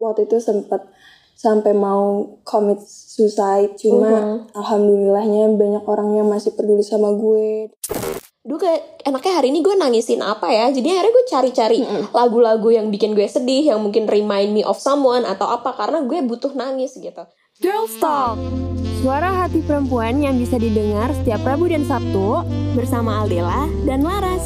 [0.00, 0.88] waktu itu sempat
[1.36, 4.52] sampai mau commit suicide cuma Mhm.
[4.52, 7.72] alhamdulillahnya banyak orang yang masih peduli sama gue.
[8.40, 10.68] Duh kayak enaknya hari ini gue nangisin apa ya?
[10.68, 11.78] Jadi akhirnya gue cari-cari
[12.10, 16.24] lagu-lagu yang bikin gue sedih Yang mungkin remind me of someone atau apa Karena gue
[16.24, 17.20] butuh nangis gitu.
[17.60, 18.40] Girls Talk
[19.00, 22.40] Suara hati perempuan yang bisa didengar setiap Rabu dan Sabtu
[22.72, 24.44] Bersama Aldela dan Laras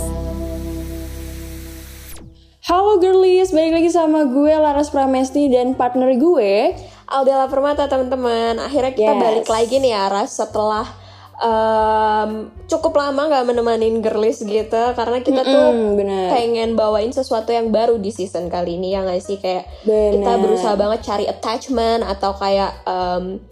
[2.64, 6.72] Halo girlies, balik lagi sama gue Laras Pramesti dan partner gue
[7.04, 9.20] Aldela Permata teman-teman Akhirnya kita Yes.
[9.20, 10.88] balik lagi nih Aras Setelah
[11.36, 12.30] em,
[12.64, 17.68] cukup lama gak menemani girlies gitu Karena kita tuh Hmm, bener pengen bawain sesuatu yang
[17.68, 20.16] baru di season kali ini ya nggak sih kayak Bener.
[20.16, 23.44] kita berusaha banget cari attachment atau kayak em,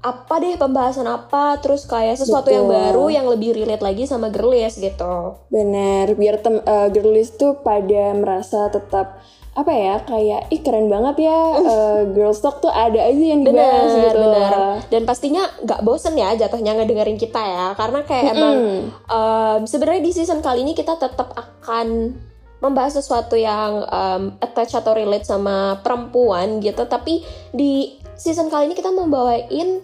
[0.00, 2.76] apa deh pembahasan apa terus kayak sesuatu yang Betul.
[2.80, 5.36] baru yang lebih relate lagi sama girlies gitu.
[5.52, 11.26] Bener, biar tem eh, girlies tuh pada merasa tetap apa ya kayak ih keren banget
[11.26, 11.38] ya
[11.74, 14.52] eh, girls talk tuh ada aja yang dibahas benar gitu benar
[14.94, 18.56] dan pastinya nggak bosen ya jatuhnya ngedengerin kita ya karena kayak emang
[18.94, 22.14] em, sebenarnya di season kali ini kita tetap akan
[22.60, 26.84] membahas sesuatu yang em, attach atau relate sama perempuan gitu.
[26.84, 29.80] Tapi di season kali ini kita mau bawain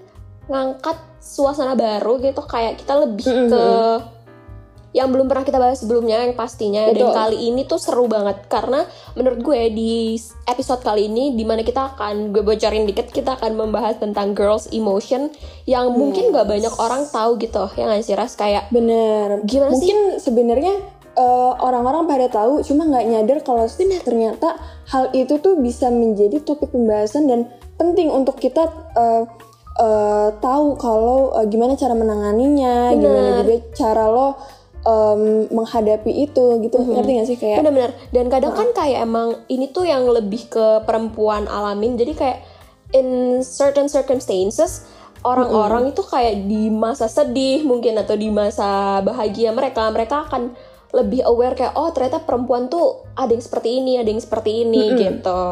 [0.46, 3.64] ngangkat suasana baru gitu kayak kita lebih Mm-mm, ke
[4.96, 7.12] yang belum pernah kita bahas sebelumnya yang pastinya dan Betul.
[7.12, 10.16] kali ini tuh seru banget karena menurut gue di
[10.48, 14.72] episode kali ini di mana kita akan gue bocorin dikit kita akan membahas tentang girls
[14.72, 15.28] emotion
[15.68, 19.44] yang mungkin gak banyak orang tahu gitu ya nggak sih ras kayak Bener.
[19.44, 19.84] Gimana sih?
[19.84, 20.74] Mungkin sebenarnya
[21.16, 24.56] eh, orang-orang pada tahu, cuma nggak nyadar kalau ternyata
[24.88, 27.40] hal itu tuh bisa menjadi topik pembahasan dan
[27.76, 29.24] penting untuk kita eh,
[29.80, 33.44] eh, tahu kalau eh, gimana cara menanganinya, gimana Bener.
[33.44, 34.28] juga cara lo
[34.86, 36.76] em, menghadapi itu gitu.
[36.80, 37.58] Ngerti gak sih kayak?
[37.60, 42.38] bener-bener dan kadang kan kayak emang ini tuh yang lebih ke perempuan alamin jadi kayak
[42.94, 44.86] in certain circumstances
[45.26, 50.54] orang-orang itu kayak di masa sedih mungkin atau di masa bahagia mereka mereka akan
[50.94, 54.94] lebih aware kayak oh ternyata perempuan tuh ada yang seperti ini ada yang seperti ini
[54.94, 55.42] gitu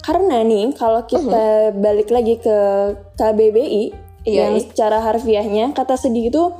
[0.00, 2.56] Karena nih kalau kita balik lagi ke
[3.20, 4.64] KBBI Iya, yang iya.
[4.68, 6.52] secara harfiahnya kata sedih itu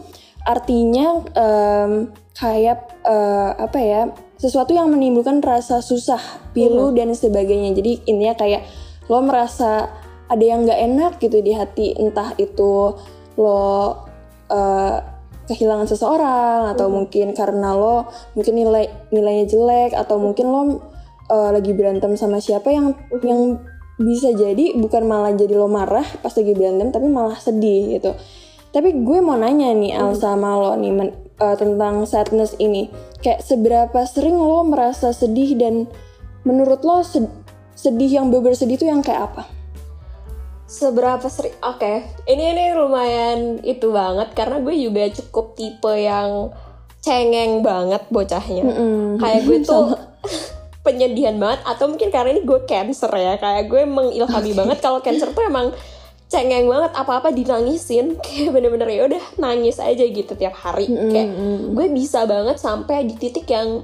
[0.49, 4.03] artinya em, kayak eh, apa ya
[4.41, 6.21] sesuatu yang menimbulkan rasa susah,
[6.57, 7.77] pilu dan sebagainya.
[7.77, 8.65] Jadi intinya kayak
[9.13, 9.93] lo merasa
[10.31, 12.97] ada yang nggak enak gitu di hati, entah itu
[13.37, 13.61] lo
[14.49, 14.97] eh,
[15.45, 20.61] kehilangan seseorang atau mungkin karena lo mungkin nilai nilainya jelek atau mungkin lo
[21.31, 22.93] eh, lagi berantem sama siapa yang
[23.23, 23.63] yang
[24.01, 28.13] bisa jadi bukan malah jadi lo marah pas lagi berantem tapi malah sedih gitu.
[28.71, 32.91] Tapi gue mau nanya nih Al sama lo nih men- eh, tentang sadness ini.
[33.23, 35.87] Kayak seberapa sering lo merasa sedih dan
[36.43, 37.31] menurut lo sed-
[37.79, 39.61] sedih yang bener sedih itu yang kayak apa?
[40.71, 41.95] seberapa sering oke
[42.31, 46.55] ini ini lumayan itu banget karena gue juga cukup tipe yang
[47.03, 49.19] cengeng banget bocahnya Mm-mm.
[49.19, 49.91] kayak gue tuh
[50.91, 55.31] penyedihan banget atau mungkin karena ini gue cancer ya kayak gue mengilhami banget kalau cancer
[55.31, 55.71] tuh emang
[56.27, 60.87] cengeng banget apa-apa dinangisin kayak bener-bener ya udah nangis aja gitu tiap hari.
[61.11, 61.29] Kayak
[61.71, 63.83] gue bisa banget sampai di titik yang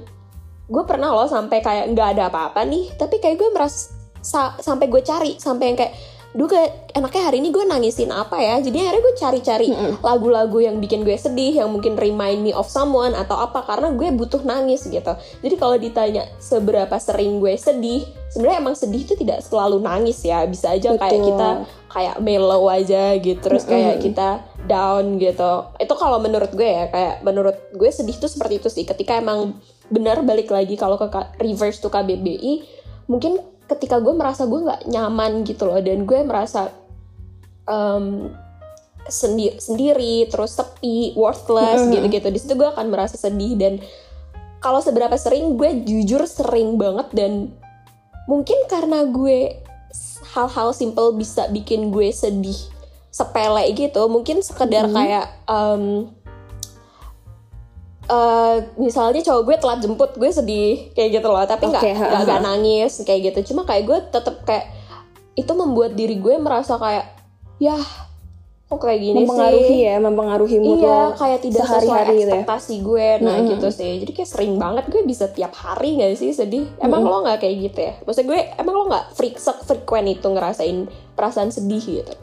[0.67, 4.91] gue pernah loh sampai kayak nggak ada apa-apa nih tapi kayak gue merasa sa- sampai
[4.91, 5.95] gue cari sampai yang kayak
[6.37, 8.61] duh kayak enaknya hari ini gue nangisin apa ya?
[8.61, 9.67] Jadi akhirnya gue cari-cari
[10.05, 14.13] lagu-lagu yang bikin gue sedih yang mungkin remind me of someone atau apa karena gue
[14.13, 15.17] butuh nangis gitu.
[15.17, 20.45] Jadi kalau ditanya seberapa sering gue sedih sebenarnya emang sedih itu tidak selalu nangis ya.
[20.45, 21.27] Bisa aja kayak Betul.
[21.33, 21.49] kita
[21.89, 25.73] kayak mellow aja gitu terus kayak kita down gitu.
[25.81, 28.85] Itu kalau menurut gue ya kayak menurut gue sedih tuh seperti itu sih.
[28.85, 29.57] Ketika emang
[29.89, 31.09] benar balik lagi kalau ke
[31.41, 32.61] reverse to KBBI
[33.09, 36.71] mungkin ketika gue merasa gue nggak nyaman gitu loh dan gue merasa
[37.67, 38.31] em,
[39.07, 42.27] sendi- sendiri terus sepi worthless gitu-gitu.
[42.31, 43.79] Di situ gue akan merasa sedih dan
[44.57, 47.53] kalau seberapa sering gue jujur sering banget dan
[48.25, 49.63] mungkin karena gue
[50.33, 52.57] hal-hal simple bisa bikin gue sedih
[53.07, 56.11] sepele gitu mungkin sekedar kayak em,
[58.07, 61.43] eh, misalnya cowok gue telat jemput gue sedih kayak gitu loh.
[61.43, 63.53] Tapi nggak Oke, nggak nangis kayak gitu.
[63.53, 64.65] Cuma kayak gue tetep kayak
[65.37, 67.05] itu membuat diri gue merasa kayak
[67.61, 67.77] ya
[68.67, 69.79] kok kayak gini mempengaruhi sih?
[69.87, 72.27] ya, mempengaruhi mood iya lo kayak tidak sesuai sehari-hari gitu ya.
[72.27, 73.07] ekspektasi gue.
[73.23, 73.91] Nah gitu sih.
[74.03, 76.67] Jadi kayak sering banget gue bisa tiap hari gak sih sedih?
[76.83, 77.93] Emang lo nggak kayak gitu ya?
[78.03, 80.77] Maksud gue emang lo nggak freak frekuent itu ngerasain
[81.15, 82.13] perasaan sedih gitu?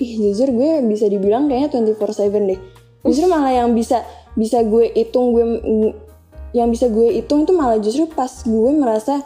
[0.00, 2.60] Ih jujur gue bisa dibilang kayaknya 24/7 deh.
[3.04, 4.00] Justru malah yang bisa
[4.40, 5.44] bisa gue hitung gue
[6.56, 9.20] yang bisa gue hitung tuh malah justru pas gue merasa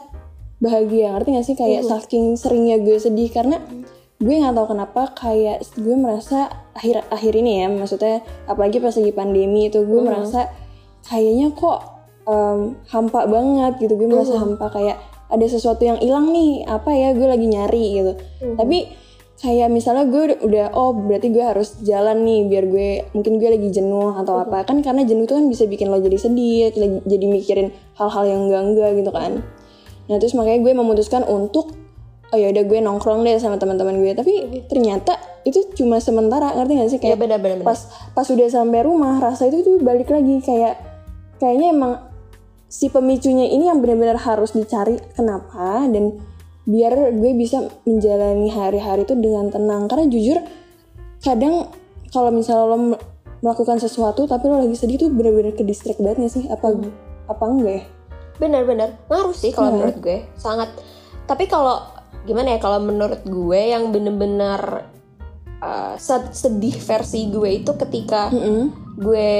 [0.59, 1.57] bahagia ngerti gak sih?
[1.57, 3.63] Kayak saking seringnya gue sedih karena
[4.19, 9.13] gue nggak tahu kenapa kayak gue merasa akhir akhir ini ya maksudnya apalagi pas lagi
[9.15, 10.51] pandemi itu gue merasa
[11.05, 11.79] kayaknya kok
[12.27, 13.95] em, hampa banget gitu.
[13.95, 14.99] Gue merasa hampa kayak
[15.31, 18.13] ada sesuatu yang hilang nih apa ya gue lagi nyari gitu.
[18.59, 19.04] Tapi
[19.35, 23.49] kayak misalnya gue udah, udah, oh berarti gue harus jalan nih biar gue mungkin gue
[23.51, 24.63] lagi jenuh atau apa.
[24.63, 26.71] Kan karena jenuh itu kan bisa bikin lo jadi sedih
[27.03, 29.33] jadi mikirin hal-hal yang enggak enggak gitu kan.
[30.07, 31.75] Nah terus makanya gue memutuskan untuk
[32.31, 34.13] oh ya udah gue nongkrong deh sama teman-teman gue.
[34.15, 34.33] Tapi
[34.71, 36.99] ternyata itu cuma sementara ngerti gak sih?
[36.99, 40.41] Ya kayak benar-benar pas pas udah sampai rumah rasa itu tuh balik lagi.
[40.41, 40.79] Kayak
[41.43, 41.93] kayaknya emang
[42.71, 46.19] si pemicunya ini yang benar-benar harus dicari kenapa dan
[46.65, 49.89] biar gue bisa menjalani hari-hari itu dengan tenang.
[49.89, 50.39] Karena jujur
[51.21, 51.69] kadang
[52.13, 52.79] kalau misalnya lo
[53.45, 56.45] melakukan sesuatu tapi lo lagi sedih tuh benar-benar ke distract banget gak sih.
[56.49, 56.73] Apa
[57.29, 57.85] apa enggak ya?
[58.41, 59.75] Benar-benar ngaruh sih kalau Iya.
[59.79, 60.19] menurut gue.
[60.35, 60.71] Sangat.
[61.25, 61.81] Tapi kalau
[62.25, 64.89] gimana ya kalau menurut gue yang bener-bener
[65.61, 68.73] uh, se- sedih versi gue itu ketika Mm-mm.
[68.97, 69.31] gue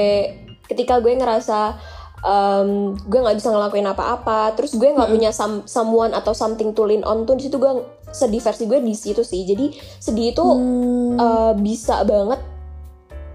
[0.65, 1.77] ketika gue ngerasa
[2.25, 4.57] um, gue nggak bisa ngelakuin apa-apa.
[4.57, 7.85] Terus gue nggak punya some- someone atau something to lean on tuh di situ gue
[8.09, 9.45] sedih versi gue di situ sih.
[9.45, 11.15] Jadi sedih itu Hmm.
[11.21, 12.41] uh, bisa banget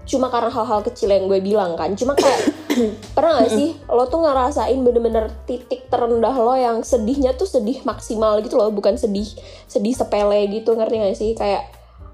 [0.01, 1.95] cuma karena hal-hal kecil yang gue bilang kan.
[1.95, 2.51] Cuma kayak
[3.15, 8.39] pernah gak sih lo tuh ngerasain bener-bener titik terendah lo yang sedihnya tuh sedih maksimal
[8.43, 9.27] gitu loh bukan sedih
[9.71, 11.31] sedih sepele gitu ngerti gak sih?
[11.31, 11.71] Kayak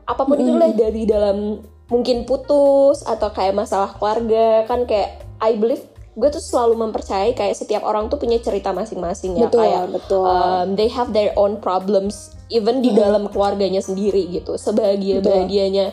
[0.07, 5.55] apa pun itu lah dari dalam mungkin putus atau kayak masalah keluarga kan kayak I
[5.55, 5.83] believe
[6.17, 10.25] gue tuh selalu mempercayai kayak setiap orang tuh punya cerita masing-masing ya betul kayak betul.
[10.25, 14.55] um, they have their own problems even di dalam keluarganya sendiri gitu.
[14.55, 15.91] Sebahagia bahagianya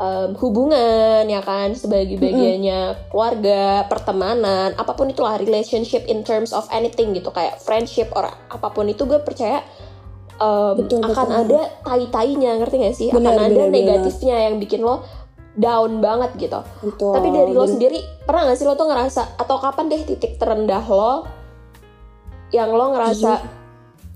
[0.00, 1.76] um, hubungan ya kan?
[1.76, 7.28] Sebagai bagiannya keluarga pertemanan apa pun itulah relationship in terms of anything gitu.
[7.32, 9.60] Kayak friendship or apa pun itu gue percaya
[10.40, 11.40] um, Betul, akan betul.
[11.44, 13.08] ada tai-tainya ngerti gak sih?
[13.12, 13.76] Benar, akan ada benar, benar.
[13.76, 15.04] negatifnya yang bikin lo
[15.52, 19.56] down banget gitu betul tapi dari lo sendiri pernah gak sih lo tuh ngerasa atau
[19.56, 21.26] kapan deh titik terendah lo
[22.50, 23.58] yang lo ngerasa Iya.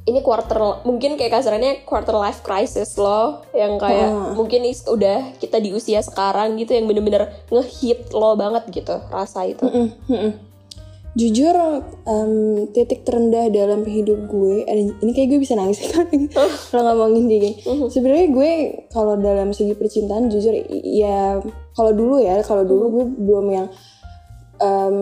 [0.05, 4.31] ini quarter mungkin kayak kasarannya quarter life crisis lo yang kayak Ah.
[4.33, 9.43] mungkin is- udah kita di usia sekarang gitu yang bener-bener ngehit lo banget gitu rasa
[9.45, 9.65] itu.
[9.65, 10.33] Mm-mm, mm-mm.
[11.15, 11.55] Jujur,
[12.11, 15.79] em, titik terendah dalam hidup gue, ini kayak gue bisa nangis
[16.75, 17.55] kalau ngomongin dia gini.
[17.87, 18.51] Sebenarnya gue
[18.91, 20.51] kalau dalam segi percintaan, jujur
[20.83, 21.39] ya
[21.79, 23.67] kalau dulu ya, kalau dulu gue belum yang
[24.59, 24.97] em,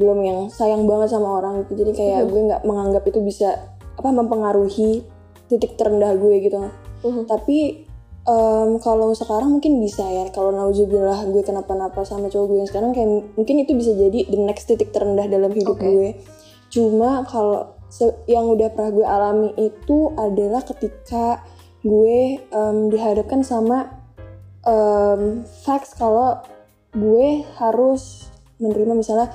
[0.00, 1.84] belum yang sayang banget sama orang gitu.
[1.84, 5.04] Jadi kayak gue nggak menganggap itu bisa apa mempengaruhi
[5.52, 6.56] titik terendah gue gitu.
[7.04, 7.28] Mhm.
[7.28, 7.89] Tapi
[8.30, 10.30] em, kalau sekarang mungkin bisa ya.
[10.30, 14.38] Kalau nauzubillah gue kenapa-napa sama cowok gue yang sekarang kayak mungkin itu bisa jadi the
[14.38, 15.86] next titik terendah dalam hidup Oke.
[15.90, 16.10] gue.
[16.70, 17.74] Cuma kalau
[18.30, 21.42] yang udah pernah gue alami itu adalah ketika
[21.82, 23.90] gue em, dihadapkan sama
[24.62, 26.38] em, facts kalau
[26.94, 28.30] gue harus
[28.62, 29.28] menerima misalnya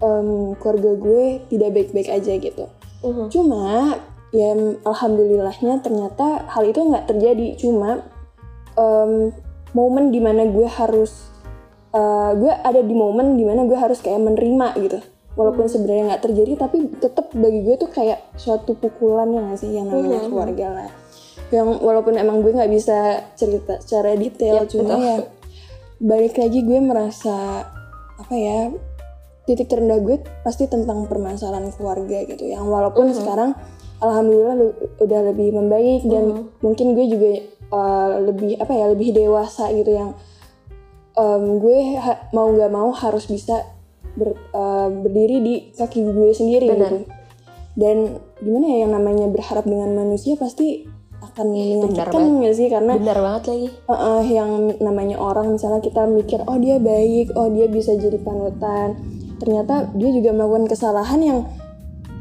[0.00, 2.64] em, keluarga gue tidak baik-baik aja gitu.
[3.04, 3.28] Mhm.
[3.28, 3.98] Cuma
[4.32, 4.56] ya
[4.88, 7.60] alhamdulillahnya ternyata hal itu nggak terjadi.
[7.60, 8.11] Cuma
[8.82, 9.12] em,
[9.72, 11.30] momen di mana gue harus
[11.92, 14.98] eh, gue ada di momen di mana gue harus kayak menerima gitu.
[15.32, 19.88] Walaupun sebenarnya nggak terjadi, tapi tetap bagi gue tuh kayak suatu pukulan yang sih yang
[19.88, 20.28] namanya Mhm.
[20.28, 20.90] keluarga lah.
[21.48, 22.98] Yang walaupun emang gue nggak bisa
[23.32, 25.00] cerita secara detail, Yap, cuma betul.
[25.00, 25.14] ya
[26.00, 27.62] balik lagi gue merasa
[28.18, 28.72] apa ya
[29.44, 33.16] titik terendah gue pasti tentang permasalahan keluarga gitu yang walaupun Mhm.
[33.16, 33.50] sekarang
[33.98, 34.56] alhamdulillah
[34.98, 36.42] udah lebih membaik dan Mhm.
[36.58, 37.30] mungkin gue juga
[37.72, 40.10] uh, lebih apa ya lebih dewasa gitu yang
[41.14, 43.64] um, gue ha- mau nggak mau harus bisa
[44.12, 46.78] ber- uh, berdiri di kaki gue sendiri Benar.
[46.78, 46.98] gitu
[47.72, 47.96] dan
[48.38, 50.84] gimana ya yang namanya berharap dengan manusia pasti
[51.22, 53.68] akan menyakitkan nggak sih karena Benar banget lagi.
[53.86, 58.98] Heeh, yang namanya orang misalnya kita mikir oh dia baik oh dia bisa jadi panutan
[59.38, 61.38] ternyata dia juga melakukan kesalahan yang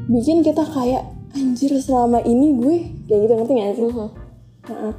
[0.06, 1.04] bikin kita kayak
[1.34, 4.08] anjir selama ini gue kayak gitu ngerti gak sih Mhm.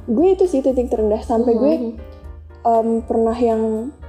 [0.05, 1.91] Gue itu sih titik terendah sampai gue Mhm.
[2.63, 3.61] em, pernah yang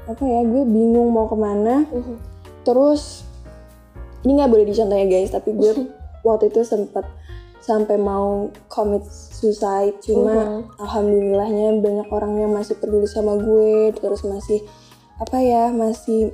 [0.05, 2.15] apa ya gue bingung mau ke mana Mhm.
[2.63, 3.25] terus
[4.21, 5.73] ini nggak boleh dicontoh ya guys tapi gue
[6.23, 7.09] waktu itu sempat
[7.59, 10.77] sampai mau commit suicide cuma Mhm.
[10.77, 14.61] alhamdulillahnya banyak orang yang masih peduli sama gue terus masih
[15.17, 16.31] apa ya masih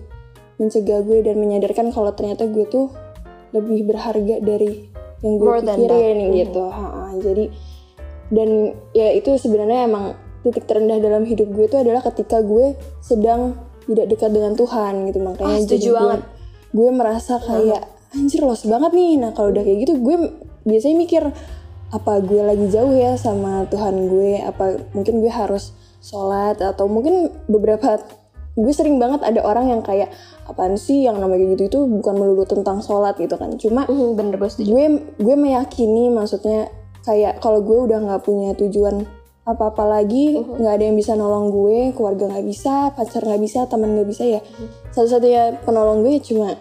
[0.57, 2.91] mencegah gue dan menyadarkan kalau ternyata gue tuh
[3.51, 7.15] lebih berharga dari yang gue More pikirin gitu Ha-ha.
[7.17, 7.49] jadi
[8.31, 12.73] dan ya itu sebenarnya emang titik terendah dalam hidup gue itu adalah ketika gue
[13.05, 16.21] sedang tidak dekat dengan Tuhan gitu makanya jadi setuju gue, banget.
[16.71, 17.83] gue merasa kayak
[18.15, 19.13] anjir los banget nih.
[19.19, 20.17] Nah kalau udah kayak gitu gue
[20.67, 21.23] biasanya mikir
[21.91, 24.43] apa gue lagi jauh ya sama Tuhan gue?
[24.47, 26.63] Apa mungkin gue harus sholat?
[26.63, 27.99] Atau mungkin beberapa
[28.59, 30.11] gue sering banget ada orang yang kayak
[30.47, 33.55] apaan sih yang namanya gitu itu bukan melulu tentang sholat gitu kan.
[33.59, 34.85] Cuma Mhm, bener gue gue
[35.19, 36.71] gue meyakini maksudnya
[37.07, 39.09] kayak kalau gue udah nggak punya tujuan
[39.49, 43.97] apa-apa lagi nggak ada yang bisa nolong gue keluarga nggak bisa pacar nggak bisa teman
[43.97, 44.41] nggak bisa ya
[44.93, 46.55] satu-satunya penolong gue cuma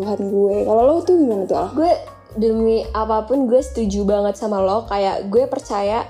[0.00, 0.56] Tuhan gue.
[0.64, 1.68] Kalau lo tuh gimana tuh Al?
[1.76, 1.92] gue
[2.38, 4.88] demi apa pun gue setuju banget sama lo.
[4.88, 6.06] Kayak gue percaya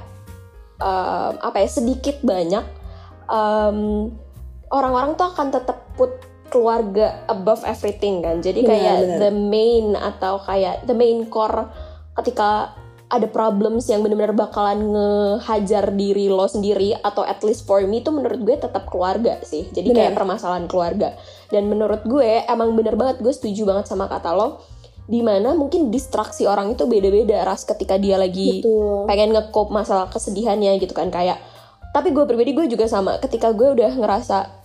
[0.79, 2.65] em, apa ya sedikit banyak
[3.27, 3.79] em,
[4.71, 6.13] orang-orang tuh akan tetap put
[6.51, 8.39] keluarga above everything kan.
[8.39, 9.19] Jadi Benar, kayak benar.
[9.19, 11.67] the main atau kayak the main core
[12.21, 12.75] ketika
[13.11, 18.15] ada problems yang benar-benar bakalan ngehajar diri lo sendiri atau at least for me itu
[18.15, 20.19] menurut gue tetap keluarga sih jadi kayak Benar.
[20.23, 21.19] permasalahan keluarga
[21.51, 24.63] dan menurut gue emang bener banget gue setuju banget sama kata lo
[25.11, 29.11] di mana mungkin distraksi orang itu beda-beda ras ketika dia lagi Betul.
[29.11, 31.43] pengen nge-cope masalah kesedihannya gitu kan kayak
[31.91, 34.61] tapi gue pribadi gue juga sama ketika gue udah ngerasa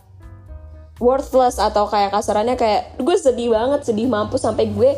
[1.02, 4.96] worthless atau kayak kasarannya kayak gue sedih banget sedih mampus sampai gue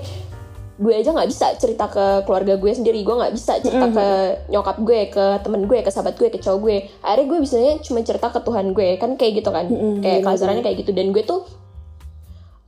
[0.78, 3.02] gue aja nggak bisa cerita ke keluarga gue sendiri.
[3.02, 4.08] Gue nggak bisa cerita ke
[4.54, 6.78] nyokap gue ke temen gue ke sahabat gue ke cowok gue.
[7.02, 8.90] Akhirnya gue bisanya cuma cerita ke Tuhan gue.
[9.02, 9.66] Kan kayak gitu kan.
[9.66, 10.38] Mm-mm, kayak bener-bener.
[10.38, 10.92] kasarannya kayak gitu.
[10.94, 11.42] Dan gue tuh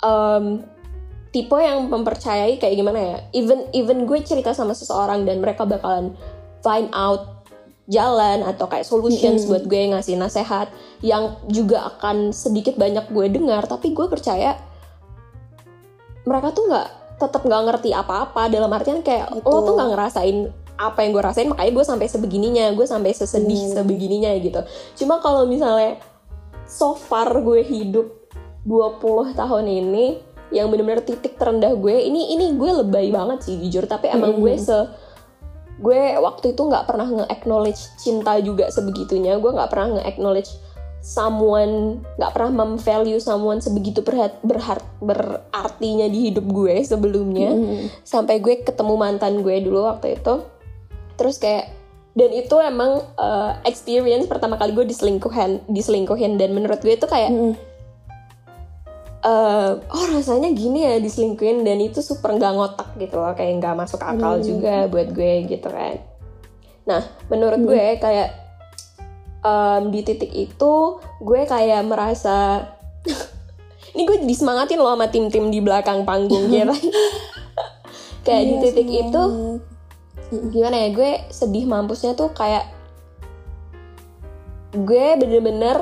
[0.02, 0.46] em,
[1.30, 3.18] tipe yang mempercayai kayak gimana ya.
[3.38, 6.18] Even even gue cerita sama seseorang dan mereka bakalan
[6.66, 7.46] find out
[7.90, 10.70] jalan atau kayak solutions buat gue ngasih nasehat
[11.02, 13.70] yang juga akan sedikit banyak gue dengar.
[13.70, 14.58] Tapi gue percaya
[16.26, 18.48] mereka tuh nggak tetap nggak ngerti apa-apa.
[18.48, 19.68] Dalam artian kayak lo Betul.
[19.68, 20.38] tuh nggak ngerasain
[20.80, 24.64] apa yang gue rasain makanya gue sampai sebegininya gue sampai sesedih sebegininya gitu.
[25.04, 26.00] Cuma kalau misalnya
[26.64, 28.08] so far gue hidup
[28.64, 30.06] 20 tahun ini
[30.50, 33.86] yang bener-bener titik terendah gue ini ini gue lebay banget sih jujur.
[33.92, 34.78] Tapi emang gue se
[35.80, 39.36] gue waktu itu nggak pernah nge-acknowledge cinta juga sebegitunya.
[39.36, 40.52] Gue nggak pernah nge-acknowledge
[41.00, 47.56] someone nggak pernah mem-value someone sebegitu berhat, berhart, berartinya di hidup gue sebelumnya.
[48.04, 50.44] Sampai gue ketemu mantan gue dulu waktu itu.
[51.16, 51.72] Terus kayak
[52.20, 56.36] dan itu emang uh, experience pertama kali gue diselingkuhin diselingkuhin.
[56.36, 57.56] Dan menurut gue itu kayak Mm-mm.
[59.24, 61.64] eh, oh rasanya gini ya diselingkuhin.
[61.64, 63.32] Dan itu super nggak ngotak gitu loh.
[63.40, 65.96] Kayak nggak masuk akal juga buat gue gitu kan.
[66.84, 68.49] Nah menurut gue kayak
[69.40, 70.74] em, di titik itu
[71.20, 72.68] gue kayak merasa
[73.94, 76.70] ini gue disemangatin loh sama tim-tim di belakang panggung gitu
[78.26, 79.06] kayak di Iya, titik semangat.
[79.10, 79.22] itu
[80.54, 82.70] gimana ya gue sedih mampusnya tuh kayak
[84.70, 85.82] gue bener-bener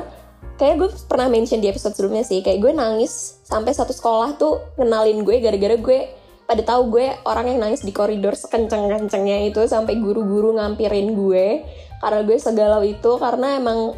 [0.56, 4.58] kayak gue pernah mention di episode sebelumnya sih kayak gue nangis sampai satu sekolah tuh
[4.74, 6.00] kenalin gue gara-gara gue
[6.48, 11.68] pada tahu gue orang yang nangis di koridor sekenceng-kencengnya itu sampai guru-guru ngampirin gue.
[12.00, 13.92] Karena gue segalau itu karena emang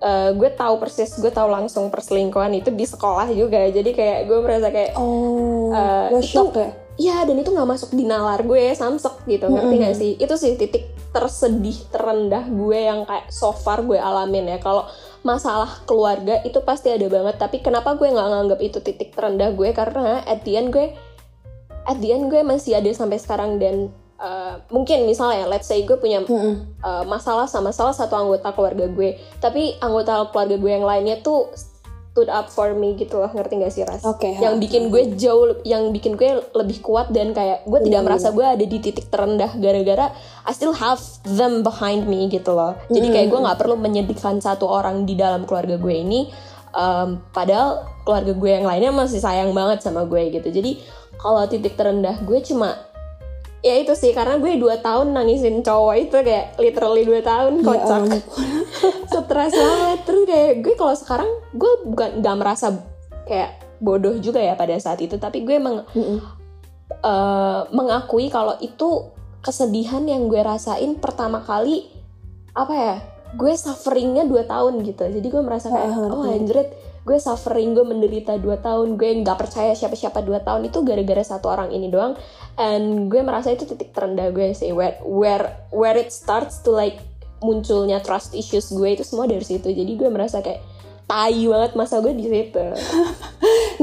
[0.00, 3.68] eh, gue tahu persis gue tahu langsung perselingkuhan itu di sekolah juga.
[3.68, 5.76] Jadi kayak gue merasa kayak oh
[6.08, 6.72] lo itu- shock ya?
[6.94, 9.50] Iya dan itu nggak masuk di nalar gue samsek gitu.
[9.50, 10.12] Ngerti gak sih?
[10.14, 14.58] Itu sih titik tersedih terendah gue yang kayak so far gue alamin ya.
[14.62, 14.86] Kalau
[15.26, 17.34] masalah keluarga itu pasti ada banget.
[17.36, 19.74] Tapi kenapa gue nggak nganggap itu titik terendah gue?
[19.74, 20.94] Karena at the end gue
[21.84, 25.96] at the end gue masih ada sampai sekarang dan uh, mungkin misalnya let's say gue
[25.96, 31.20] punya uh, masalah sama salah satu anggota keluarga gue tapi anggota keluarga gue yang lainnya
[31.20, 31.52] tuh
[32.14, 34.06] stood up for me gitu loh ngerti gak sih ras?
[34.06, 38.06] Oke, yang bikin gue jauh yang bikin gue lebih kuat dan kayak gue tidak Iya,
[38.06, 40.14] merasa gue ada di titik terendah gara-gara
[40.46, 42.78] I still have them behind me gitu loh.
[42.86, 46.30] Jadi kayak gue nggak perlu menyedihkan satu orang di dalam keluarga gue ini
[46.74, 50.76] um, padahal keluarga gue yang lainnya masih sayang banget sama gue gitu jadi
[51.16, 52.74] kalau titik terendah gue cuma
[53.64, 57.64] ya itu sih karena gue dua tahun nangisin cowok itu kayak literally dua tahun Ya
[57.64, 58.46] kocak ampun.
[59.14, 62.66] stres banget terus kayak gue kalau sekarang gue bukan nggak merasa
[63.24, 66.18] kayak bodoh juga ya pada saat itu tapi gue emang Mm-mm.
[66.92, 69.08] eh, mengakui kalau itu
[69.40, 71.88] kesedihan yang gue rasain pertama kali
[72.52, 72.96] apa ya
[73.34, 75.04] gue sufferingnya dua tahun gitu.
[75.10, 76.70] Jadi gue merasa kayak Ah, oh anjrit
[77.04, 81.52] gue suffering gue menderita dua tahun gue nggak percaya siapa-siapa dua tahun itu gara-gara satu
[81.52, 82.16] orang ini doang.
[82.56, 84.72] And gue merasa itu titik terendah gue sih.
[84.72, 87.02] Where where where it starts to like
[87.44, 89.68] munculnya trust issues gue itu semua dari situ.
[89.68, 90.64] Jadi gue merasa kayak
[91.04, 92.64] tai banget masa gue di situ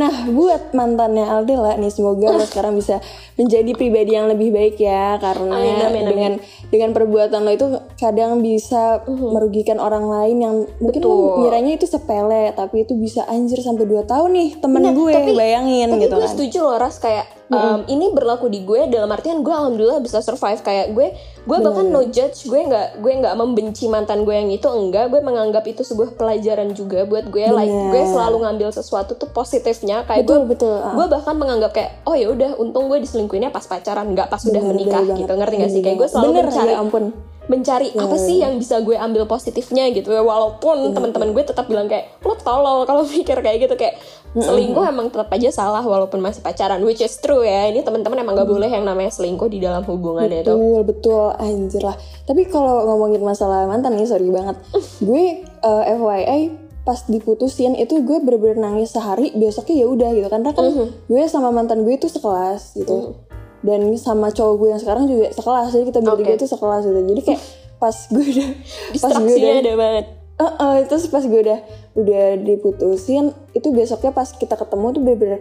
[0.02, 2.98] Nah, buat mantannya Aldila nih, semoga lo sekarang bisa
[3.38, 6.06] menjadi pribadi yang lebih baik ya, karena Amin, amin, amin.
[6.10, 6.34] dengan
[6.68, 11.06] dengan perbuatan lo itu kadang bisa merugikan orang lain yang mungkin.
[11.06, 11.46] Betul.
[11.46, 15.38] ngiranya itu sepele, tapi itu bisa anjir sampai 2 tahun nih temen Bener, gue, tapi-
[15.38, 16.32] bayangin tapi gitu gue kan.
[16.34, 20.64] setuju loh ras kayak Um, ini berlaku di gue dalam artian gue alhamdulillah bisa survive.
[20.64, 21.08] Kayak gue
[21.42, 25.12] gue bahkan no judge gue nggak gue nggak membenci mantan gue yang itu enggak.
[25.12, 27.44] Gue menganggap itu sebuah pelajaran juga buat gue.
[27.44, 27.92] Like Bener.
[27.92, 30.08] gue selalu ngambil sesuatu tuh positifnya.
[30.08, 30.78] Kayak betul gue betul.
[30.80, 30.96] Ah.
[30.96, 34.62] gue bahkan menganggap kayak oh ya udah untung gue diselingkuhinnya pas pacaran nggak pas udah
[34.64, 35.28] Bener, menikah bener gitu.
[35.28, 35.40] Banget.
[35.44, 35.74] ngerti gak sih?
[35.76, 37.06] Bener kayak gue selalu bener mencari ya ampun.
[37.42, 40.08] mencari apa sih yang bisa gue ambil positifnya gitu.
[40.08, 43.76] Ya walaupun teman-teman gue tetap bilang kayak lo tolol kalau mikir kayak gitu.
[43.76, 44.00] Kayak
[44.32, 47.68] selingkuh emang tetap aja salah walaupun masih pacaran which is true ya.
[47.68, 51.26] Ini teman-teman emang gak boleh yang namanya selingkuh di dalam hubungan itu betul betul.
[51.36, 51.98] Anjir lah.
[52.24, 54.56] Tapi kalau ngomongin masalah mantan nih sorry banget.
[55.08, 56.42] Gue eh, FYI
[56.82, 60.66] pas diputusin itu gue bener-bener nangis sehari besoknya ya udah gitu karena kan
[60.98, 63.20] gue sama mantan gue itu sekelas gitu.
[63.62, 66.40] Dan sama cowok gue yang sekarang juga sekelas jadi kita bertiga Oke.
[66.42, 67.00] itu sekelas gitu.
[67.06, 67.42] Jadi kayak
[67.78, 68.50] pas gue udah
[68.98, 71.60] pas gue udah ada banget Eh, eh, terus pas gue udah
[71.94, 75.40] udah diputusin itu besoknya pas kita ketemu tuh bener-bener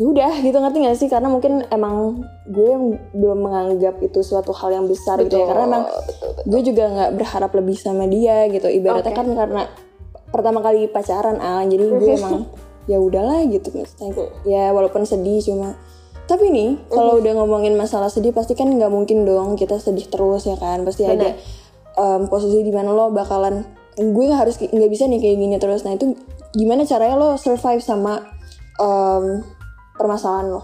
[0.00, 1.08] ya udah gitu ngerti gak sih?
[1.12, 5.46] Karena mungkin emang gue belum menganggap itu suatu hal yang besar gitu ya.
[5.46, 5.84] Karena emang
[6.48, 8.66] gue juga nggak berharap lebih sama dia gitu.
[8.66, 9.20] Ibaratnya Oke.
[9.22, 9.62] kan karena
[10.30, 12.48] pertama kali pacaran ah jadi gue emang
[12.90, 14.10] ya udahlah gitu maksudnya.
[14.48, 15.78] Ya walaupun sedih cuma
[16.26, 20.48] tapi nih kalau udah ngomongin masalah sedih pasti kan nggak mungkin dong kita sedih terus
[20.48, 20.80] ya kan?
[20.82, 21.36] Pasti ada
[21.98, 25.84] em, posisi di mana lo bakalan gue nggak harus nggak bisa nih kayak gini terus.
[25.84, 26.16] Nah itu
[26.56, 28.24] gimana caranya lo survive sama
[28.80, 29.44] em,
[30.00, 30.62] permasalahan lo?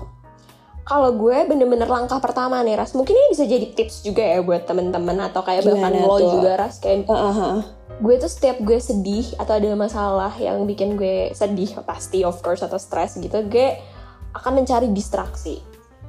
[0.87, 2.95] Kalau gue bener-bener langkah pertama nih Ras.
[2.95, 6.33] Mungkin ini bisa jadi tips juga ya buat temen-temen atau kayak bahkan Gimana lo tuh?
[6.38, 6.78] juga Ras.
[6.78, 7.59] Kayak ah, ah.
[7.99, 12.62] gue tuh setiap gue sedih atau ada masalah yang bikin gue sedih pasti of course
[12.62, 13.75] atau stres gitu gue
[14.33, 15.59] akan mencari distraksi.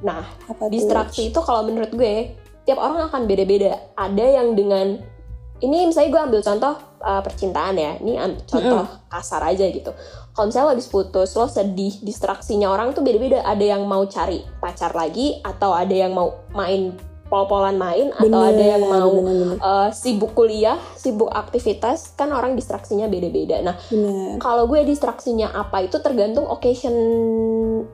[0.00, 3.92] Nah Apa distraksi itu kalau menurut gue tiap orang akan beda-beda.
[3.98, 5.17] Ada yang dengan
[5.58, 8.14] ini misalnya gue ambil contoh uh, percintaan ya ini
[8.46, 9.90] contoh kasar aja gitu
[10.34, 14.46] kalau misalnya lo habis putus lo sedih distraksinya orang tuh beda-beda ada yang mau cari
[14.62, 16.94] pacar lagi atau ada yang mau main
[17.28, 19.56] pol-polan main atau ada yang Bener, mau bener, bener.
[19.60, 23.60] uh, sibuk kuliah, sibuk aktivitas, kan orang distraksinya beda-beda.
[23.60, 27.84] Nah, bener kalau gue distraksinya apa itu tergantung occasionnya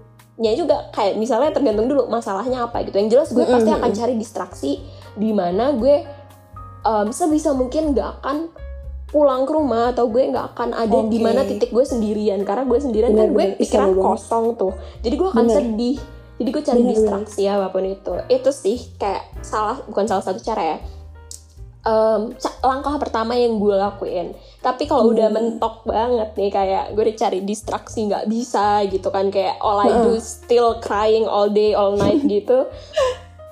[0.55, 0.87] juga.
[0.95, 2.95] Kayak misalnya tergantung dulu masalahnya apa gitu.
[2.95, 4.79] Yang jelas gue pasti akan cari distraksi
[5.19, 6.07] di mana gue
[6.85, 8.53] um, sebisa mungkin gak akan
[9.07, 11.25] pulang ke rumah atau gue nggak akan ada di Oke.
[11.25, 14.07] mana titik gue sendirian karena gue sendirian kan gue pikiran sama banget.
[14.11, 15.55] kosong tuh jadi gue akan Bener.
[15.57, 15.97] sedih
[16.35, 16.99] jadi gue cari Bener-bener.
[16.99, 20.79] distraksi apa pun itu itu sih kayak salah bukan salah satu cara ya
[22.35, 25.37] ca- langkah pertama yang gue lakuin tapi kalau udah Hmm.
[25.37, 29.93] mentok banget nih kayak gue udah cari distraksi nggak bisa gitu kan kayak all I
[29.93, 32.67] do still crying all day all night gitu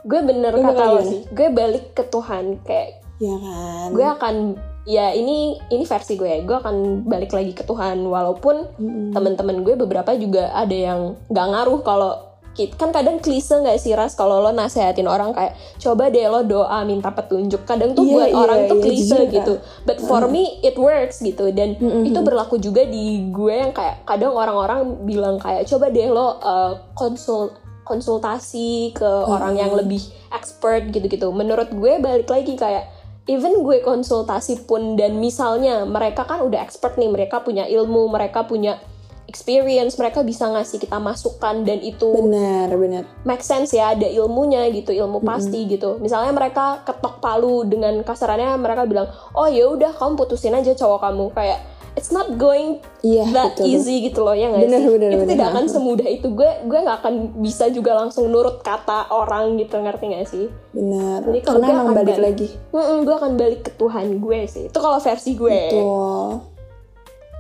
[0.03, 1.07] gue bener Lu kata lo gimana?
[1.07, 3.87] sih gue balik ke Tuhan kayak ya kan?
[3.95, 4.35] Gue akan
[4.83, 6.39] ya ini ini versi gue ya.
[6.43, 8.03] Gue akan balik lagi ke Tuhan.
[8.03, 9.15] Walaupun Mm-mm.
[9.15, 12.13] teman-teman gue beberapa juga ada yang nggak ngaruh kalau
[12.53, 14.13] kan kadang klise nggak sih ras?
[14.13, 17.65] Kalau lo nasehatin orang kayak coba deh lo doa minta petunjuk.
[17.65, 19.31] Kadang tuh Iya, buat iya, orang tuh iya, klise Kak.
[19.33, 19.55] gitu.
[19.89, 21.49] But for me it works gitu.
[21.55, 22.05] Dan Mm-mm.
[22.05, 26.93] itu berlaku juga di gue yang kayak kadang orang-orang bilang kayak coba deh lo uh,
[26.93, 31.33] konsul konsultasi ke orang yang lebih expert gitu-gitu.
[31.33, 36.99] Menurut gue balik lagi kayak even gue konsultasi pun dan misalnya mereka kan udah expert
[36.99, 38.83] nih mereka punya ilmu mereka punya
[39.31, 43.09] experience mereka bisa ngasih kita masukan dan itu benar benar.
[43.25, 45.97] make sense ya ada ilmunya gitu ilmu pasti gitu.
[46.05, 51.01] Misalnya mereka ketok palu dengan kasarannya mereka bilang oh ya udah kamu putusin aja cowok
[51.09, 51.27] kamu.
[51.33, 51.59] Kayak
[51.93, 55.29] it's not going iya that betul, easy gitu loh ya nggak sih bener, itu bener.
[55.29, 59.77] tidak akan semudah itu gue gue nggak akan bisa juga langsung nurut kata orang gitu
[59.77, 62.25] ngerti nggak sih benar Jadi kalau karena gue emang akan balik balik.
[62.25, 66.29] lagi Mm-mm, gue akan balik ke Tuhan gue sih itu kalau versi gue Betul.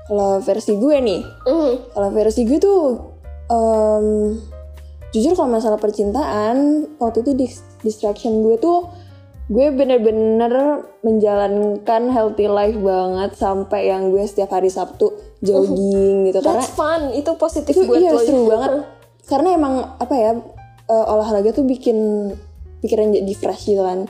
[0.03, 1.73] Kalau versi gue nih, Mm.
[1.89, 2.83] kalau versi gue tuh
[3.47, 4.35] em,
[5.09, 6.57] jujur kalau masalah percintaan
[6.99, 8.91] waktu itu dis- distraction gue tuh
[9.51, 15.11] gue bener-bener menjalankan healthy life banget sampai yang gue setiap hari Sabtu
[15.43, 16.39] jogging gitu.
[16.39, 17.11] Karena that's fun.
[17.11, 18.71] Itu positif itu buat iya lo seru banget.
[19.27, 20.33] Karena emang apa ya
[20.87, 22.31] eh, olahraga tuh bikin
[22.83, 24.07] pikiran jadi fresh gitu kan.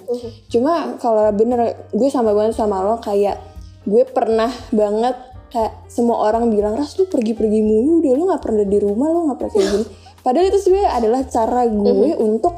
[0.53, 3.41] Cuma kalau bener gue sama banget sama lo kayak
[3.89, 5.17] gue pernah banget
[5.53, 8.13] kayak semua orang bilang ras lu pergi-pergi mulu deh.
[8.13, 9.87] Lu nggak pernah di rumah lu nggak pernah kayak gini.
[10.25, 12.55] Padahal itu sebenarnya adalah cara gue untuk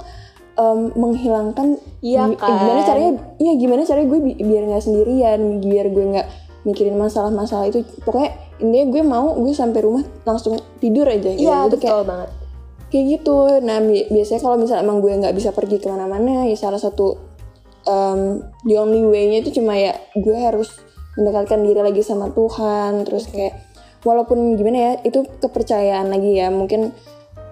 [0.54, 2.50] em, menghilangkan Iya gi- kan?
[2.54, 6.28] gimana caranya iya gimana caranya gue bi- biar nggak sendirian biar gue nggak
[6.64, 7.82] mikirin masalah-masalah itu.
[8.00, 11.42] Pokoknya intinya gue mau gue sampai rumah langsung tidur aja gitu.
[11.42, 12.30] Iya Jadi kayak betul banget.
[12.86, 13.36] kayak gitu.
[13.60, 17.18] Nah bi- biasanya kalau misalnya emang gue nggak bisa pergi ke mana-mana ya salah satu
[17.84, 20.70] um, the only way-nya itu cuma ya gue harus
[21.14, 23.02] mendekatkan diri lagi sama Tuhan.
[23.02, 23.54] Terus kayak
[24.00, 26.48] walaupun gimana ya itu kepercayaan lagi ya.
[26.48, 26.94] Mungkin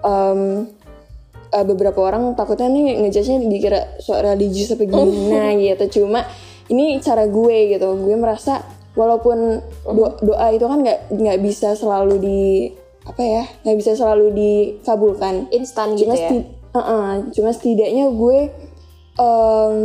[0.01, 0.65] um,
[1.53, 6.01] uh, beberapa orang takutnya nih ngejudge-nya dikira so religius apa gimana gitu.
[6.01, 6.25] Cuma
[6.67, 7.87] ini cara gue gitu.
[7.95, 8.65] Gue merasa
[8.97, 12.41] walaupun do- doa itu kan nggak nggak bisa selalu di
[13.03, 15.47] apa ya nggak bisa selalu dikabulkan.
[15.49, 16.29] Instan gitu cuma ya?
[16.29, 18.37] seti- uh-uh, cuma setidaknya gue
[19.13, 19.75] em,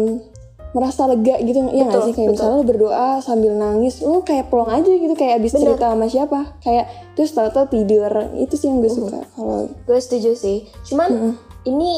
[0.77, 1.65] merasa lega gitu.
[1.73, 2.15] Ya nggak Betul, sih?
[2.15, 2.33] Kayak betul.
[2.37, 5.15] misalnya lu berdoa sambil nangis lu kayak pelong aja gitu.
[5.17, 5.63] Kayak abis Bener.
[5.65, 6.41] cerita sama siapa?
[6.61, 6.85] Kayak
[7.17, 8.13] terus tahu-tahu tidur.
[8.37, 10.69] Itu sih yang gue suka kalau gue setuju sih.
[10.87, 11.35] Cuman
[11.69, 11.93] ini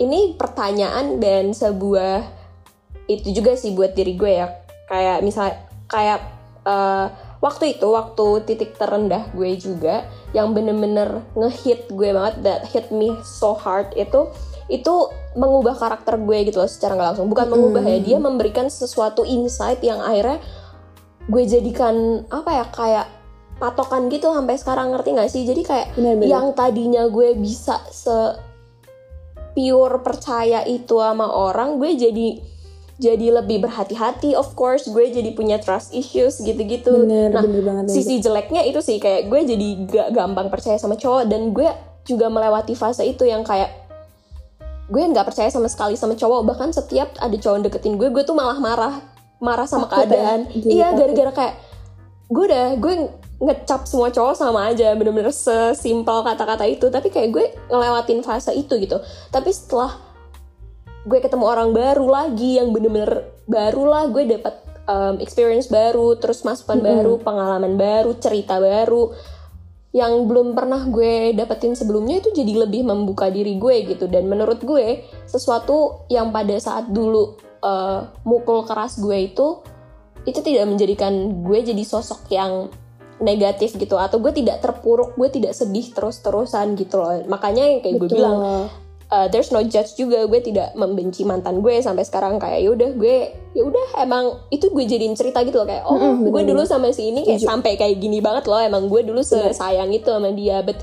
[0.00, 2.24] ini pertanyaan dan sebuah
[3.06, 4.48] itu juga sih buat diri gue ya.
[4.88, 5.54] Kayak misalnya
[5.86, 6.20] kayak
[6.64, 7.06] eh,
[7.44, 13.12] waktu itu waktu titik terendah gue juga yang bener-bener ngehit gue banget that hit me
[13.22, 14.32] so hard itu
[14.72, 17.28] itu mengubah karakter gue gitu loh secara nggak langsung.
[17.28, 20.40] Bukan mengubah ya dia memberikan sesuatu insight yang akhirnya
[21.28, 23.06] gue jadikan apa ya kayak
[23.60, 25.42] patokan gitu sampai sekarang ngerti nggak sih?
[25.44, 28.40] Jadi kayak benar-benar yang tadinya gue bisa se
[29.54, 32.28] pure percaya itu sama orang gue jadi
[32.94, 34.86] jadi lebih berhati-hati of course.
[34.86, 37.06] Gue jadi punya trust issues gitu-gitu.
[37.06, 37.94] Bener nah bener banget bener.
[37.94, 41.66] sisi jeleknya itu sih kayak gue jadi gak gampang percaya sama cowok dan gue
[42.06, 43.72] juga melewati fase itu yang kayak
[44.84, 46.44] gue nggak percaya sama sekali sama cowok.
[46.54, 48.94] Bahkan setiap ada cowok deketin gue gue tuh malah marah
[49.42, 50.14] marah sama Takut ya?
[50.14, 50.40] keadaan.
[50.54, 51.54] Jadi iya gara-gara kayak
[52.30, 52.94] gue udah gue
[53.42, 56.86] ngecap semua cowok sama aja bener-bener sesimpel kata-kata itu.
[56.90, 58.98] Tapi kayak gue ngelewatin fase itu gitu.
[59.30, 59.98] Tapi setelah
[61.04, 64.54] gue ketemu orang baru lagi yang bener-bener baru lah gue dapat
[64.88, 66.88] um, experience baru terus masukan Mm-mm.
[66.88, 69.12] baru pengalaman baru cerita baru
[69.94, 74.10] yang belum pernah gue dapetin sebelumnya itu jadi lebih membuka diri gue gitu.
[74.10, 79.62] Dan menurut gue sesuatu yang pada saat dulu uh, mukul keras gue itu
[80.24, 82.72] itu tidak menjadikan gue jadi sosok yang
[83.22, 87.22] negatif gitu atau gue tidak terpuruk gue tidak sedih terus-terusan gitu loh.
[87.30, 88.66] Makanya yang kayak gue bilang
[89.10, 92.42] uh, there's no judge juga gue tidak membenci mantan gue sampai sekarang.
[92.42, 93.16] Kayak yaudah gue
[93.54, 95.68] ya udah emang itu gue jadiin cerita gitu loh.
[95.68, 98.90] Kayak oh Mm-mm, gue dulu sama si ini kayak sampai kayak gini banget loh emang
[98.90, 100.66] gue dulu sayang itu sama dia.
[100.66, 100.82] But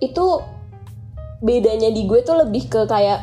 [0.00, 0.40] itu
[1.44, 3.20] bedanya di gue tuh lebih ke kayak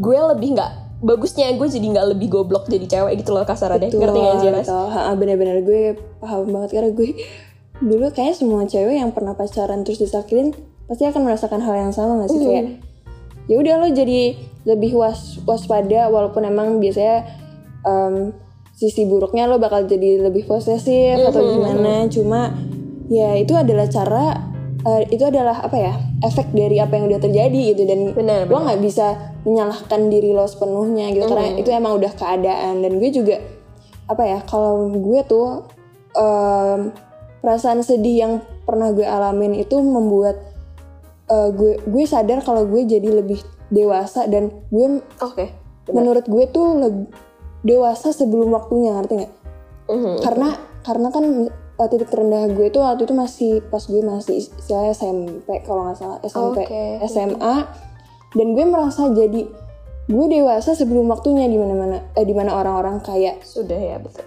[0.00, 3.88] gue lebih nggak bagusnya gue jadi nggak lebih goblok jadi cewek gitu loh kasar deh
[3.88, 4.72] Betul, ngerti gak sih.
[4.72, 5.82] Ha, bener-bener gue
[6.20, 7.08] paham banget karena gue
[7.80, 10.52] dulu kayak semua cewek yang pernah pacaran terus disakitin
[10.84, 12.46] pasti akan merasakan hal yang sama gak sih Mhm.
[12.46, 12.66] kayak
[13.48, 14.20] ya udah lo jadi
[14.62, 17.24] lebih was waspada walaupun emang biasanya
[17.80, 18.36] em,
[18.70, 21.50] sisi buruknya lo bakal jadi lebih posesif atau Mhm.
[21.50, 22.40] gimana cuma
[23.08, 24.24] ya itu adalah cara
[24.80, 28.58] eh, itu adalah apa ya efek dari apa yang udah terjadi gitu dan Benar, lo
[28.60, 31.60] nggak bisa menyalahkan diri lo sepenuhnya gitu karena Mhm.
[31.60, 33.36] itu emang udah keadaan dan gue juga
[34.04, 35.64] apa ya kalau gue tuh
[36.12, 36.90] em,
[37.38, 40.36] perasaan sedih yang pernah gue alamin itu membuat
[41.26, 45.46] eh, gue gue sadar kalau gue jadi lebih dewasa dan gue oke
[45.86, 45.94] benar.
[45.94, 47.06] menurut gue tuh lebih
[47.62, 49.32] dewasa sebelum waktunya ngerti nggak
[49.86, 50.14] Mhm.
[50.20, 50.48] karena
[50.80, 51.24] karena kan
[51.76, 55.96] uh, titik terendah gue tuh waktu itu masih pas gue masih istilahnya SMP kalau nggak
[55.96, 56.82] salah SMP Oke.
[57.06, 57.54] SMA
[58.30, 59.42] dan gue merasa jadi
[60.06, 64.26] gue dewasa sebelum waktunya di mana mana eh, di mana orang-orang kayak sudah ya betul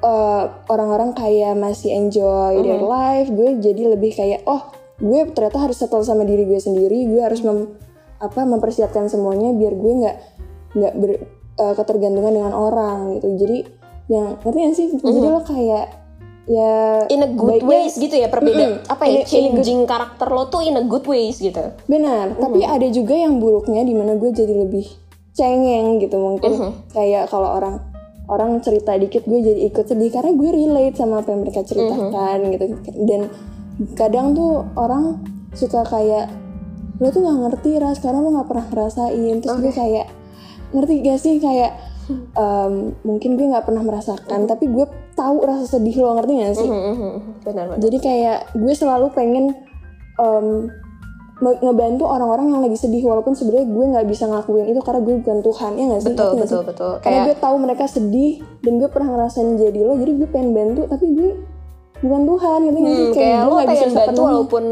[0.00, 2.86] uh, orang-orang kayak masih enjoy their Mhm.
[2.86, 4.62] life gue jadi lebih kayak oh
[4.96, 7.74] gue ternyata harus settle sama diri gue sendiri gue harus mem-
[8.18, 10.16] apa mempersiapkan semuanya biar gue nggak
[10.74, 11.10] nggak ber
[11.58, 13.58] uh, ketergantungan dengan orang gitu jadi
[14.06, 15.30] yang ngerti gak sih jadi Mhm.
[15.30, 15.86] lo kayak
[16.44, 16.72] ya
[17.08, 18.92] in a good ways gitu ya perbedaan Mm-mm.
[18.92, 19.30] apa ya In a good-
[19.64, 21.72] changing karakter lo tuh in a good ways gitu.
[21.84, 24.84] Benar tapi ada juga yang buruknya di mana gue jadi lebih
[25.32, 26.52] cengeng gitu mungkin.
[26.52, 26.70] Mhm.
[26.90, 27.80] kayak kalau orang
[28.24, 32.38] orang cerita dikit gue jadi ikut sedih karena gue relate sama apa yang mereka ceritakan
[32.50, 32.64] gitu.
[33.02, 33.20] Dan
[33.94, 36.28] kadang tuh orang suka kayak
[36.96, 37.98] lo tuh nggak ngerti ras.
[37.98, 39.34] Karena lo nggak pernah ngerasain.
[39.40, 40.06] Terus gue kayak
[40.72, 41.34] ngerti gak sih?
[41.36, 41.72] Kayak
[42.32, 46.68] em, mungkin gue nggak pernah merasakan tapi gue tahu rasa sedih lo ngerti gak sih
[46.68, 47.12] mhm, mhm.
[47.42, 49.54] benar benar jadi kayak gue selalu pengen
[51.34, 55.14] me- ngebantu orang-orang yang lagi sedih walaupun sebenarnya gue nggak bisa ngelakuin itu karena gue
[55.20, 56.68] bukan Tuhan ya nggak sih betul betul sih?
[56.70, 60.28] betul karena kayak gue tahu mereka sedih dan gue pernah ngerasain jadi lo jadi gue
[60.30, 61.30] pengen bantu tapi gue
[62.00, 64.24] bukan Tuhan gitu sih Hmm, kayak, kayak lo bisa pengen bantu sepenuhnya.
[64.24, 64.64] walaupun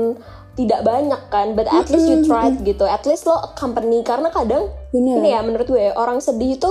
[0.52, 2.84] tidak banyak kan, but at least you tried gitu.
[2.84, 6.68] At least lo accompany karena kadang benar ini ya menurut gue orang sedih itu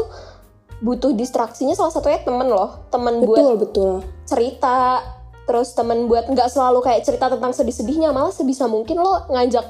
[0.81, 3.93] butuh distraksinya salah satunya temen loh, temen buat betul betul
[4.25, 5.05] cerita,
[5.45, 9.65] terus temen buat nggak selalu kayak cerita tentang sedih-sedihnya, malah sebisa mungkin lo ngajak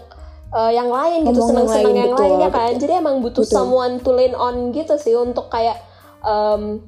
[0.56, 2.71] uh, yang lain gitu, Ngomong yang seneng-seneng lain, yang betul, lain ya kan.
[2.71, 2.82] betul.
[2.88, 3.56] Jadi emang butuh Betul.
[3.56, 5.78] someone to lean on gitu sih untuk kayak
[6.24, 6.80] um,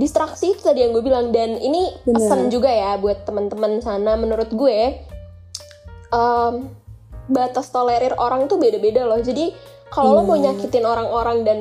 [0.00, 2.16] distraksi itu tadi yang gue bilang dan ini Bener.
[2.16, 4.96] pesan juga ya buat teman-teman sana menurut gue
[6.08, 6.72] um,
[7.28, 9.52] batas tolerir orang tuh beda-beda loh jadi
[9.92, 10.56] kalau lo mau Bener.
[10.56, 11.58] nyakitin orang-orang dan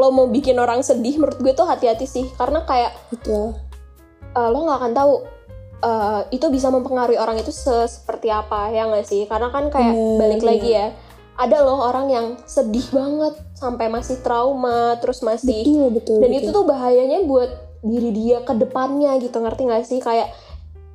[0.00, 2.24] lo mau bikin orang sedih menurut gue tuh hati-hati sih.
[2.40, 3.52] Karena kayak betul.
[4.32, 5.12] uh, lo nggak akan tahu
[5.84, 9.28] uh, itu bisa mempengaruhi orang itu se- seperti apa ya nggak sih?
[9.28, 10.48] Karena kan kayak Bener, balik iya.
[10.48, 10.88] lagi ya
[11.40, 16.40] ada loh orang yang sedih banget sampai masih trauma terus masih betul betul dan betul.
[16.44, 20.04] itu tuh bahayanya buat diri dia ke depannya gitu ngerti nggak sih?
[20.04, 20.36] Kayak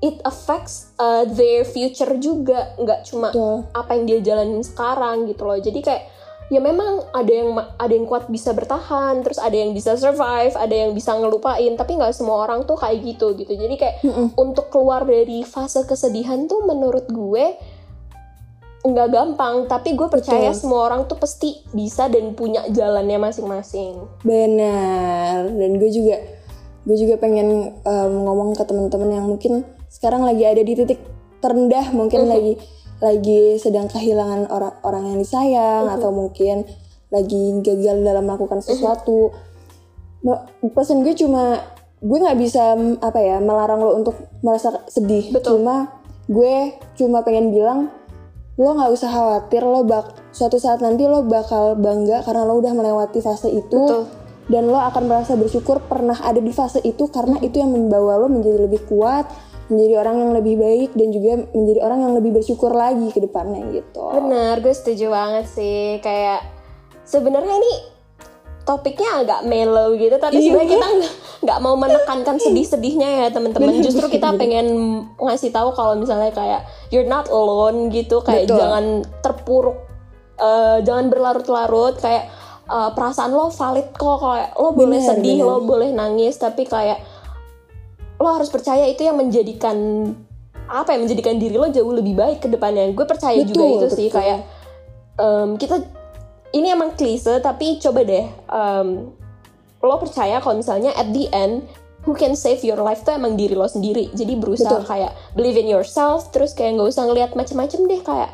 [0.05, 3.65] it affects uh, their future juga nggak cuma betul.
[3.73, 5.57] apa yang dia jalanin sekarang gitu loh.
[5.57, 6.03] Jadi kayak
[6.45, 10.75] ya memang ada yang ada yang kuat bisa bertahan terus ada yang bisa survive ada
[10.77, 14.27] yang bisa ngelupain tapi nggak semua orang tuh kayak gitu gitu jadi kayak Mm-mm.
[14.37, 17.57] untuk keluar dari fase kesedihan tuh menurut gue
[18.85, 20.61] nggak gampang tapi gue percaya Betul.
[20.61, 26.21] semua orang tuh pasti bisa dan punya jalannya masing-masing Benar, dan gue juga
[26.85, 31.01] gue juga pengen um, ngomong ke teman-teman yang mungkin sekarang lagi ada di titik
[31.41, 32.29] terendah, mungkin Mhm.
[32.29, 32.53] lagi
[33.05, 35.95] lagi sedang kehilangan orang orang yang disayang Mhm.
[36.01, 36.65] atau mungkin
[37.13, 38.65] lagi gagal dalam melakukan Mhm.
[38.65, 39.29] sesuatu.
[40.25, 40.41] Ma-
[40.73, 41.61] Pesan gue cuma
[42.01, 45.29] gue nggak bisa apa ya melarang lo untuk merasa sedih.
[45.29, 45.61] Betul.
[45.61, 47.93] Cuma gue cuma pengen bilang
[48.55, 52.71] lo nggak usah khawatir lo bak suatu saat nanti lo bakal bangga karena lo udah
[52.71, 54.07] melewati fase itu Betul.
[54.47, 58.31] dan lo akan merasa bersyukur pernah ada di fase itu karena itu yang membawa lo
[58.31, 59.27] menjadi lebih kuat
[59.65, 63.65] menjadi orang yang lebih baik dan juga menjadi orang yang lebih bersyukur lagi ke depannya
[63.73, 65.97] gitu Bener, gue setuju banget sih.
[66.05, 66.45] Kayak
[67.01, 67.73] sebenarnya ini
[68.65, 70.87] topiknya agak mellow gitu, tapi Iya, sebenarnya kita
[71.45, 73.77] nggak mau menekankan sedih-sedihnya ya teman-teman.
[73.81, 74.67] Justru kita pengen
[75.21, 78.57] ngasih tahu kalau misalnya kayak you're not alone gitu, kayak Betul.
[78.57, 78.85] jangan
[79.21, 79.77] terpuruk,
[80.41, 82.01] eh, jangan berlarut-larut.
[82.01, 82.29] Kayak
[82.65, 85.49] eh, perasaan lo valid kok, kayak lo boleh Bener, sedih, bener.
[85.49, 86.97] lo boleh nangis, tapi kayak
[88.19, 89.77] lo harus percaya itu yang menjadikan
[90.65, 92.89] apa ya menjadikan diri lo jauh lebih baik ke depannya.
[92.95, 94.17] Gue percaya juga Betul, itu sih betul.
[94.17, 94.39] kayak
[95.21, 95.75] em, kita
[96.55, 98.87] ini emang klise tapi coba deh em,
[99.85, 101.67] lo percaya kalau misalnya at the end
[102.05, 104.09] who can save your life tuh emang diri lo sendiri.
[104.13, 104.89] Jadi berusaha Betul.
[104.89, 108.29] kayak believe in yourself terus kayak nggak usah ngelihat macem-macem deh kayak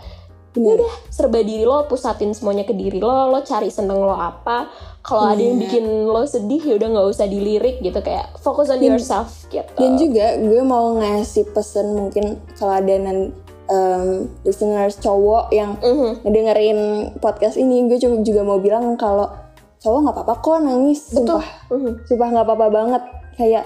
[0.51, 0.75] Bener.
[0.77, 4.67] udah serba diri lo pusatin semuanya ke diri lo lo cari seneng lo apa
[4.99, 5.63] kalau ada yang Bener.
[5.65, 9.71] bikin lo sedih ya udah nggak usah dilirik gitu kayak focus on Dan- yourself gitu
[9.73, 13.31] dan juga gue mau ngasih pesan mungkin kalau ada nan
[13.65, 14.07] um,
[14.41, 16.21] listeners cowok yang Mhm.
[16.21, 16.79] ngedengerin
[17.17, 19.31] podcast ini gue cuma juga mau bilang kalau
[19.79, 21.91] cowok nggak apa-apa kok nangis betul sumpah Mhm.
[22.05, 23.65] sumpah nggak apa-apa banget kayak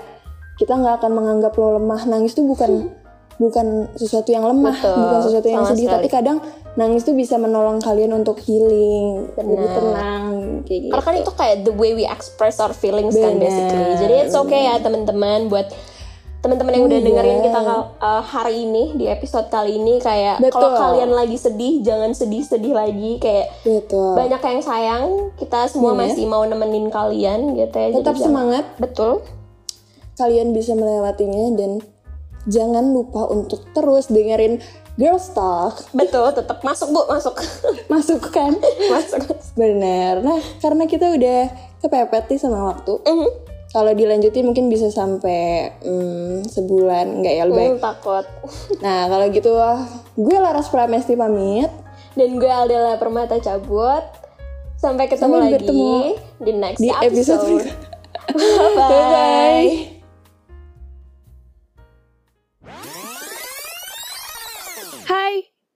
[0.56, 2.72] kita nggak akan menganggap lo lemah nangis tuh bukan
[3.36, 5.96] bukan sesuatu yang lemah Betul, bukan sesuatu yang sedih sekali.
[5.96, 6.38] tapi kadang
[6.76, 9.76] nangis tuh bisa menolong kalian untuk healing lebih Benar.
[9.76, 10.24] tenang
[10.64, 13.84] kayak gitu Karena kan itu kayak the way we express our feelings kan Benar, basically.
[13.98, 15.68] Jadi it's okay ya teman-teman buat
[16.40, 17.08] teman-teman yang udah Iya.
[17.10, 17.60] dengerin kita
[17.98, 23.18] uh, hari ini di episode kali ini kayak kalau kalian lagi sedih jangan sedih-sedih lagi
[23.18, 26.00] kayak betul banyak yang sayang kita semua Iya.
[26.06, 27.88] masih mau nemenin kalian gitu ya.
[27.90, 29.26] Jadi tetap jangan- semangat Betul.
[30.16, 31.72] kalian bisa melewatinya dan
[32.46, 34.62] jangan lupa untuk terus dengerin
[34.96, 37.36] Girls Talk Betul, tetap masuk Bu, masuk.
[37.94, 38.56] masuk kan
[38.88, 39.22] masuk.
[39.54, 41.42] bener nah karena kita udah
[41.80, 43.30] kepepet nih sama waktu Mhm.
[43.70, 48.24] kalau dilanjutin mungkin bisa sampai hmm, sebulan nggak ya lebih Hmm, takut.
[48.80, 49.52] Nah kalau gitu
[50.16, 51.68] gue Laras Pramesti pamit.
[52.16, 54.00] Dan gue Aldela Permata cabut.
[54.78, 55.92] Sampai ketemu Sampai lagi bertemu
[56.38, 57.68] di next di episode episode.
[58.32, 59.92] berikutnya.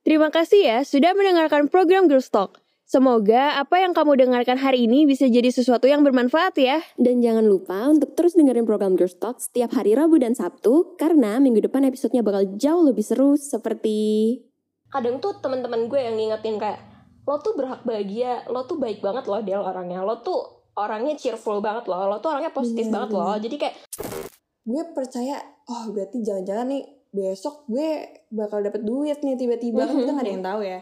[0.09, 2.57] terima kasih ya sudah mendengarkan program Girls Talk.
[2.89, 6.81] Semoga apa yang kamu dengarkan hari ini bisa jadi sesuatu yang bermanfaat ya.
[6.97, 11.37] Dan jangan lupa untuk terus dengerin program Girls Talk setiap hari Rabu dan Sabtu karena
[11.37, 14.41] minggu depan episodenya bakal jauh lebih seru seperti
[14.89, 16.81] kadang tuh teman-teman gue yang ngingetin kayak
[17.29, 21.61] lo tuh berhak bahagia lo tuh baik banget loh Del orangnya lo tuh orangnya cheerful
[21.61, 23.75] banget loh lo tuh orangnya positif Bener, banget loh jadi kayak
[24.69, 30.11] Gue percaya, oh berarti jangan-jangan nih besok gue bakal dapet duit nih tiba-tiba kan kita
[30.13, 30.79] nggak ada yang tahu ya.